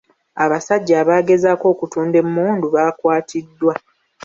Abasajja 0.43 0.93
abagezaako 1.01 1.65
okutunda 1.73 2.15
emmundu 2.23 2.65
bakwatiddwa. 2.75 3.73